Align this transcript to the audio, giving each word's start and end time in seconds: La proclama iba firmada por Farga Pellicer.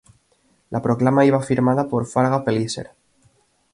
La 0.71 0.81
proclama 0.81 1.25
iba 1.27 1.39
firmada 1.43 1.87
por 1.87 2.07
Farga 2.07 2.43
Pellicer. 2.43 2.89